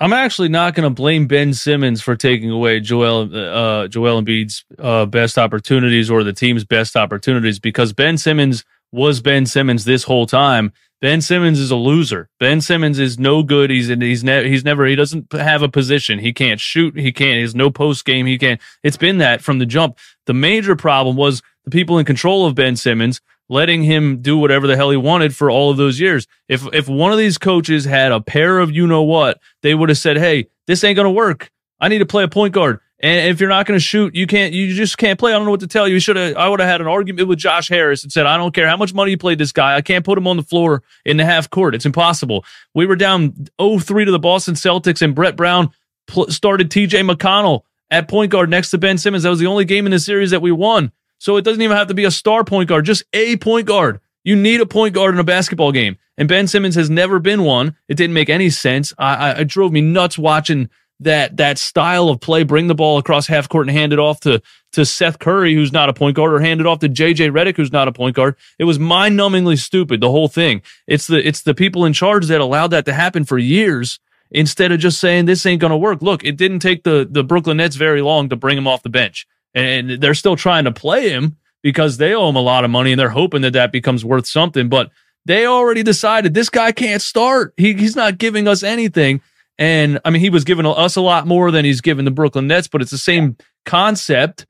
I'm 0.00 0.12
actually 0.12 0.48
not 0.48 0.74
going 0.74 0.84
to 0.84 0.94
blame 0.94 1.26
Ben 1.26 1.52
Simmons 1.52 2.00
for 2.00 2.14
taking 2.14 2.50
away 2.50 2.78
Joel 2.78 3.34
uh, 3.34 3.88
Joel 3.88 4.22
Embiid's 4.22 4.64
uh, 4.78 5.06
best 5.06 5.36
opportunities 5.36 6.08
or 6.08 6.22
the 6.22 6.32
team's 6.32 6.64
best 6.64 6.96
opportunities 6.96 7.58
because 7.58 7.92
Ben 7.92 8.16
Simmons 8.16 8.64
was 8.92 9.20
Ben 9.20 9.44
Simmons 9.44 9.84
this 9.84 10.04
whole 10.04 10.26
time. 10.26 10.72
Ben 11.00 11.20
Simmons 11.20 11.58
is 11.58 11.70
a 11.70 11.76
loser. 11.76 12.28
Ben 12.40 12.60
Simmons 12.60 12.98
is 12.98 13.18
no 13.18 13.42
good. 13.42 13.70
He's 13.70 13.88
he's 13.88 14.22
ne- 14.22 14.48
he's 14.48 14.64
never 14.64 14.86
he 14.86 14.94
doesn't 14.94 15.32
have 15.32 15.62
a 15.62 15.68
position. 15.68 16.20
He 16.20 16.32
can't 16.32 16.60
shoot. 16.60 16.96
He 16.96 17.12
can't. 17.12 17.40
He's 17.40 17.54
no 17.54 17.70
post 17.70 18.04
game. 18.04 18.26
He 18.26 18.38
can't. 18.38 18.60
It's 18.84 18.96
been 18.96 19.18
that 19.18 19.40
from 19.40 19.58
the 19.58 19.66
jump. 19.66 19.98
The 20.26 20.34
major 20.34 20.76
problem 20.76 21.16
was 21.16 21.42
the 21.64 21.70
people 21.70 21.98
in 21.98 22.04
control 22.04 22.46
of 22.46 22.54
Ben 22.54 22.76
Simmons 22.76 23.20
letting 23.48 23.82
him 23.82 24.20
do 24.20 24.36
whatever 24.36 24.66
the 24.66 24.76
hell 24.76 24.90
he 24.90 24.96
wanted 24.96 25.34
for 25.34 25.50
all 25.50 25.70
of 25.70 25.76
those 25.76 25.98
years. 26.00 26.26
If 26.48 26.66
if 26.72 26.88
one 26.88 27.12
of 27.12 27.18
these 27.18 27.38
coaches 27.38 27.84
had 27.84 28.12
a 28.12 28.20
pair 28.20 28.58
of 28.58 28.70
you 28.70 28.86
know 28.86 29.02
what, 29.02 29.40
they 29.62 29.74
would 29.74 29.88
have 29.88 29.98
said, 29.98 30.18
"Hey, 30.18 30.48
this 30.66 30.84
ain't 30.84 30.96
to 31.06 31.10
work. 31.10 31.50
I 31.80 31.88
need 31.88 31.98
to 31.98 32.06
play 32.06 32.24
a 32.24 32.28
point 32.28 32.54
guard." 32.54 32.80
And 33.00 33.30
if 33.30 33.38
you're 33.38 33.48
not 33.48 33.66
to 33.78 33.78
shoot, 33.78 34.14
you 34.16 34.26
can't. 34.26 34.52
You 34.52 34.74
just 34.74 34.98
can't 34.98 35.18
play. 35.20 35.32
I 35.32 35.36
don't 35.36 35.44
know 35.44 35.52
what 35.52 35.60
to 35.60 35.68
tell 35.68 35.86
you. 35.86 35.94
You 35.94 36.00
should 36.00 36.16
have. 36.16 36.36
I 36.36 36.48
would 36.48 36.58
have 36.58 36.68
had 36.68 36.80
an 36.80 36.88
argument 36.88 37.28
with 37.28 37.38
Josh 37.38 37.68
Harris 37.68 38.02
and 38.02 38.10
said, 38.10 38.26
"I 38.26 38.36
don't 38.36 38.52
care 38.52 38.66
how 38.66 38.76
much 38.76 38.92
money 38.92 39.12
you 39.12 39.18
played 39.18 39.38
this 39.38 39.52
guy. 39.52 39.76
I 39.76 39.82
can't 39.82 40.04
put 40.04 40.18
him 40.18 40.26
on 40.26 40.36
the 40.36 40.42
floor 40.42 40.82
in 41.04 41.16
the 41.16 41.24
half 41.24 41.48
court. 41.48 41.76
It's 41.76 41.86
impossible." 41.86 42.44
We 42.74 42.86
were 42.86 42.96
down 42.96 43.34
0-3 43.60 44.04
to 44.04 44.10
the 44.10 44.18
Boston 44.18 44.54
Celtics, 44.54 45.00
and 45.00 45.14
Brett 45.14 45.36
Brown 45.36 45.70
pl- 46.08 46.30
started 46.30 46.72
T.J. 46.72 47.02
McConnell 47.02 47.62
at 47.88 48.08
point 48.08 48.32
guard 48.32 48.50
next 48.50 48.70
to 48.70 48.78
Ben 48.78 48.98
Simmons. 48.98 49.22
That 49.22 49.30
was 49.30 49.38
the 49.38 49.46
only 49.46 49.64
game 49.64 49.86
in 49.86 49.92
the 49.92 50.00
series 50.00 50.32
that 50.32 50.42
we 50.42 50.50
won. 50.50 50.90
So 51.18 51.36
it 51.36 51.42
doesn't 51.42 51.62
even 51.62 51.76
have 51.76 51.88
to 51.88 51.94
be 51.94 52.04
a 52.04 52.10
star 52.10 52.44
point 52.44 52.68
guard, 52.68 52.86
just 52.86 53.02
a 53.12 53.36
point 53.36 53.66
guard. 53.66 54.00
You 54.24 54.36
need 54.36 54.60
a 54.60 54.66
point 54.66 54.94
guard 54.94 55.14
in 55.14 55.20
a 55.20 55.24
basketball 55.24 55.72
game, 55.72 55.96
and 56.16 56.28
Ben 56.28 56.48
Simmons 56.48 56.74
has 56.74 56.90
never 56.90 57.18
been 57.18 57.44
one. 57.44 57.76
It 57.88 57.94
didn't 57.94 58.14
make 58.14 58.28
any 58.28 58.50
sense. 58.50 58.92
I, 58.98 59.14
I 59.14 59.30
it 59.40 59.48
drove 59.48 59.72
me 59.72 59.80
nuts 59.80 60.18
watching 60.18 60.68
that 61.00 61.36
that 61.36 61.58
style 61.58 62.08
of 62.08 62.20
play, 62.20 62.42
bring 62.42 62.66
the 62.66 62.74
ball 62.74 62.98
across 62.98 63.26
half 63.26 63.48
court 63.48 63.68
and 63.68 63.76
hand 63.76 63.92
it 63.92 63.98
off 63.98 64.20
to 64.20 64.42
to 64.72 64.84
Seth 64.84 65.18
Curry, 65.18 65.54
who's 65.54 65.72
not 65.72 65.88
a 65.88 65.92
point 65.92 66.16
guard, 66.16 66.32
or 66.32 66.40
hand 66.40 66.60
it 66.60 66.66
off 66.66 66.80
to 66.80 66.88
JJ 66.88 67.30
Redick, 67.30 67.56
who's 67.56 67.72
not 67.72 67.88
a 67.88 67.92
point 67.92 68.16
guard. 68.16 68.36
It 68.58 68.64
was 68.64 68.78
mind 68.78 69.18
numbingly 69.18 69.58
stupid. 69.58 70.00
The 70.00 70.10
whole 70.10 70.28
thing. 70.28 70.62
It's 70.86 71.06
the 71.06 71.26
it's 71.26 71.42
the 71.42 71.54
people 71.54 71.84
in 71.84 71.92
charge 71.92 72.26
that 72.26 72.40
allowed 72.40 72.68
that 72.68 72.84
to 72.86 72.92
happen 72.92 73.24
for 73.24 73.38
years 73.38 73.98
instead 74.30 74.72
of 74.72 74.80
just 74.80 75.00
saying 75.00 75.24
this 75.24 75.46
ain't 75.46 75.60
to 75.60 75.76
work. 75.76 76.02
Look, 76.02 76.24
it 76.24 76.36
didn't 76.36 76.60
take 76.60 76.82
the 76.82 77.06
the 77.10 77.24
Brooklyn 77.24 77.58
Nets 77.58 77.76
very 77.76 78.02
long 78.02 78.28
to 78.28 78.36
bring 78.36 78.58
him 78.58 78.66
off 78.66 78.82
the 78.82 78.90
bench, 78.90 79.26
and 79.54 79.90
they're 79.90 80.14
still 80.14 80.36
trying 80.36 80.64
to 80.64 80.72
play 80.72 81.08
him 81.10 81.36
because 81.62 81.96
they 81.96 82.14
owe 82.14 82.28
him 82.28 82.36
a 82.36 82.40
lot 82.40 82.64
of 82.64 82.70
money 82.70 82.92
and 82.92 83.00
they're 83.00 83.08
hoping 83.08 83.42
that 83.42 83.52
that 83.54 83.72
becomes 83.72 84.04
worth 84.04 84.26
something. 84.26 84.68
But 84.68 84.90
they 85.24 85.46
already 85.46 85.82
decided 85.82 86.34
this 86.34 86.50
guy 86.50 86.72
can't 86.72 87.02
start. 87.02 87.54
He, 87.56 87.74
he's 87.74 87.96
not 87.96 88.18
giving 88.18 88.48
us 88.48 88.62
anything. 88.62 89.20
And 89.58 90.00
I 90.04 90.10
mean, 90.10 90.20
he 90.20 90.30
was 90.30 90.44
giving 90.44 90.66
us 90.66 90.96
a 90.96 91.00
lot 91.00 91.26
more 91.26 91.50
than 91.50 91.64
he's 91.64 91.80
given 91.80 92.04
the 92.04 92.10
Brooklyn 92.10 92.46
Nets, 92.46 92.68
but 92.68 92.80
it's 92.80 92.92
the 92.92 92.98
same 92.98 93.36
concept. 93.66 94.46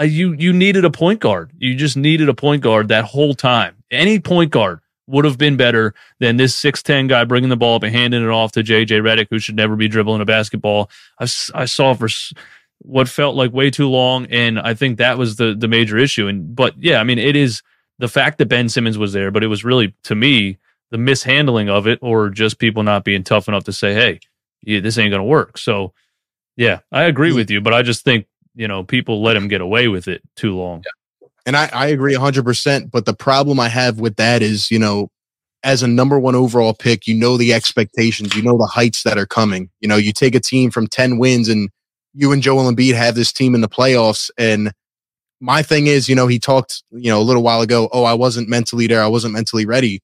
Uh, 0.00 0.04
you 0.04 0.32
you 0.32 0.52
needed 0.52 0.84
a 0.84 0.90
point 0.90 1.20
guard. 1.20 1.50
You 1.58 1.74
just 1.74 1.96
needed 1.96 2.28
a 2.28 2.34
point 2.34 2.62
guard 2.62 2.88
that 2.88 3.04
whole 3.04 3.34
time. 3.34 3.76
Any 3.90 4.20
point 4.20 4.52
guard 4.52 4.80
would 5.08 5.24
have 5.24 5.36
been 5.36 5.56
better 5.56 5.94
than 6.20 6.36
this 6.36 6.58
6'10 6.60 7.08
guy 7.08 7.24
bringing 7.24 7.50
the 7.50 7.56
ball 7.56 7.74
up 7.76 7.82
and 7.82 7.94
handing 7.94 8.22
it 8.22 8.30
off 8.30 8.52
to 8.52 8.62
JJ 8.62 9.02
Redick, 9.02 9.26
who 9.30 9.40
should 9.40 9.56
never 9.56 9.76
be 9.76 9.88
dribbling 9.88 10.22
a 10.22 10.24
basketball. 10.24 10.90
I, 11.18 11.24
I 11.54 11.64
saw 11.64 11.92
for 11.94 12.08
what 12.84 13.08
felt 13.08 13.36
like 13.36 13.52
way 13.52 13.70
too 13.70 13.88
long. 13.88 14.26
And 14.26 14.58
I 14.58 14.74
think 14.74 14.98
that 14.98 15.18
was 15.18 15.36
the, 15.36 15.54
the 15.54 15.68
major 15.68 15.96
issue. 15.96 16.26
And, 16.26 16.54
but 16.54 16.74
yeah, 16.78 16.98
I 16.98 17.04
mean, 17.04 17.18
it 17.18 17.36
is 17.36 17.62
the 17.98 18.08
fact 18.08 18.38
that 18.38 18.46
Ben 18.46 18.68
Simmons 18.68 18.98
was 18.98 19.12
there, 19.12 19.30
but 19.30 19.44
it 19.44 19.48
was 19.48 19.64
really, 19.64 19.94
to 20.04 20.14
me, 20.14 20.58
the 20.90 20.98
mishandling 20.98 21.70
of 21.70 21.86
it 21.86 21.98
or 22.02 22.28
just 22.28 22.58
people 22.58 22.82
not 22.82 23.04
being 23.04 23.22
tough 23.22 23.48
enough 23.48 23.64
to 23.64 23.72
say, 23.72 23.94
hey, 23.94 24.20
yeah, 24.62 24.80
this 24.80 24.98
ain't 24.98 25.10
going 25.10 25.20
to 25.20 25.24
work. 25.24 25.58
So, 25.58 25.92
yeah, 26.56 26.80
I 26.90 27.04
agree 27.04 27.28
mm-hmm. 27.28 27.38
with 27.38 27.50
you, 27.50 27.60
but 27.60 27.72
I 27.72 27.82
just 27.82 28.04
think, 28.04 28.26
you 28.54 28.68
know, 28.68 28.84
people 28.84 29.22
let 29.22 29.36
him 29.36 29.48
get 29.48 29.60
away 29.60 29.88
with 29.88 30.08
it 30.08 30.22
too 30.36 30.56
long. 30.56 30.82
Yeah. 30.84 31.28
And 31.46 31.56
I, 31.56 31.70
I 31.72 31.86
agree 31.86 32.14
100%. 32.14 32.90
But 32.90 33.06
the 33.06 33.14
problem 33.14 33.58
I 33.58 33.68
have 33.68 34.00
with 34.00 34.16
that 34.16 34.42
is, 34.42 34.70
you 34.70 34.78
know, 34.78 35.08
as 35.64 35.82
a 35.82 35.88
number 35.88 36.18
one 36.18 36.34
overall 36.34 36.74
pick, 36.74 37.06
you 37.06 37.14
know 37.14 37.36
the 37.36 37.52
expectations, 37.52 38.34
you 38.34 38.42
know 38.42 38.58
the 38.58 38.66
heights 38.66 39.04
that 39.04 39.16
are 39.18 39.26
coming. 39.26 39.70
You 39.80 39.88
know, 39.88 39.96
you 39.96 40.12
take 40.12 40.34
a 40.34 40.40
team 40.40 40.70
from 40.70 40.88
10 40.88 41.18
wins 41.18 41.48
and 41.48 41.70
you 42.14 42.32
and 42.32 42.42
Joel 42.42 42.70
Embiid 42.70 42.94
have 42.94 43.14
this 43.14 43.32
team 43.32 43.54
in 43.54 43.60
the 43.60 43.68
playoffs. 43.68 44.30
And 44.36 44.72
my 45.40 45.62
thing 45.62 45.86
is, 45.86 46.08
you 46.08 46.14
know, 46.14 46.26
he 46.26 46.38
talked, 46.38 46.82
you 46.90 47.10
know, 47.10 47.20
a 47.20 47.22
little 47.22 47.42
while 47.42 47.60
ago, 47.60 47.88
oh, 47.92 48.04
I 48.04 48.14
wasn't 48.14 48.48
mentally 48.48 48.86
there. 48.86 49.02
I 49.02 49.08
wasn't 49.08 49.34
mentally 49.34 49.66
ready. 49.66 50.00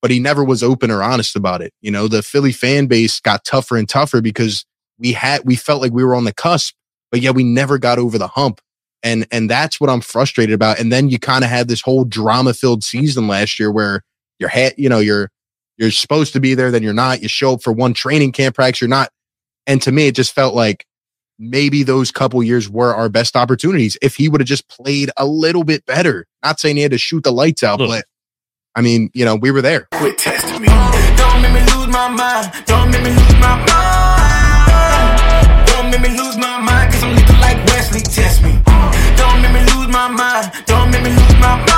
But 0.00 0.10
he 0.10 0.18
never 0.18 0.42
was 0.42 0.62
open 0.62 0.90
or 0.90 1.02
honest 1.02 1.36
about 1.36 1.62
it. 1.62 1.72
You 1.80 1.90
know, 1.90 2.08
the 2.08 2.22
Philly 2.22 2.52
fan 2.52 2.86
base 2.86 3.20
got 3.20 3.44
tougher 3.44 3.76
and 3.76 3.88
tougher 3.88 4.20
because 4.20 4.64
we 4.98 5.12
had, 5.12 5.42
we 5.44 5.54
felt 5.54 5.80
like 5.80 5.92
we 5.92 6.02
were 6.02 6.16
on 6.16 6.24
the 6.24 6.32
cusp, 6.32 6.74
but 7.10 7.20
yet 7.20 7.36
we 7.36 7.44
never 7.44 7.78
got 7.78 7.98
over 7.98 8.18
the 8.18 8.28
hump. 8.28 8.60
And, 9.04 9.26
and 9.30 9.48
that's 9.48 9.80
what 9.80 9.90
I'm 9.90 10.00
frustrated 10.00 10.54
about. 10.54 10.80
And 10.80 10.92
then 10.92 11.08
you 11.08 11.18
kind 11.18 11.44
of 11.44 11.50
had 11.50 11.68
this 11.68 11.80
whole 11.80 12.04
drama 12.04 12.54
filled 12.54 12.82
season 12.82 13.28
last 13.28 13.60
year 13.60 13.70
where 13.70 14.02
you're, 14.38 14.48
ha- 14.48 14.74
you 14.76 14.88
know, 14.88 14.98
you're, 14.98 15.30
you're 15.76 15.90
supposed 15.90 16.32
to 16.32 16.40
be 16.40 16.54
there, 16.54 16.70
then 16.70 16.82
you're 16.82 16.92
not. 16.92 17.22
You 17.22 17.28
show 17.28 17.54
up 17.54 17.62
for 17.62 17.72
one 17.72 17.94
training 17.94 18.32
camp 18.32 18.54
practice, 18.54 18.80
you're 18.80 18.88
not. 18.88 19.10
And 19.66 19.80
to 19.82 19.92
me, 19.92 20.08
it 20.08 20.14
just 20.14 20.34
felt 20.34 20.54
like 20.54 20.84
maybe 21.42 21.82
those 21.82 22.10
couple 22.12 22.42
years 22.42 22.70
were 22.70 22.94
our 22.94 23.08
best 23.08 23.36
opportunities 23.36 23.98
if 24.00 24.14
he 24.14 24.28
would 24.28 24.40
have 24.40 24.48
just 24.48 24.68
played 24.68 25.10
a 25.16 25.26
little 25.26 25.64
bit 25.64 25.84
better. 25.84 26.26
Not 26.42 26.60
saying 26.60 26.76
he 26.76 26.82
had 26.82 26.92
to 26.92 26.98
shoot 26.98 27.24
the 27.24 27.32
lights 27.32 27.62
out, 27.62 27.80
Look. 27.80 27.90
but 27.90 28.04
I 28.74 28.80
mean, 28.80 29.10
you 29.12 29.24
know, 29.24 29.36
we 29.36 29.50
were 29.50 29.60
there. 29.60 29.88
Quit 29.92 30.16
testing 30.18 30.62
me. 30.62 30.68
Don't 30.68 31.42
make 31.42 31.52
me 31.52 31.60
lose 31.74 31.88
my 31.88 32.08
mind. 32.08 32.52
Don't 32.66 32.90
make 32.90 33.02
me 33.02 33.10
lose 33.10 33.40
my 33.40 33.56
mind. 33.66 35.66
Don't 35.66 35.90
make 35.90 36.00
me 36.00 36.08
lose 36.16 36.36
my 36.38 36.58
mind, 36.60 36.92
cause 36.92 37.02
I'm 37.02 37.14
looking 37.16 37.40
like 37.40 37.58
Wesley. 37.66 38.00
Test 38.00 38.42
me. 38.42 38.52
Don't 39.16 39.42
make 39.42 39.52
me 39.52 39.60
lose 39.74 39.88
my 39.88 40.08
mind. 40.08 40.52
Don't 40.66 40.90
make 40.90 41.02
me 41.02 41.10
lose 41.10 41.34
my 41.40 41.56
mind. 41.56 41.71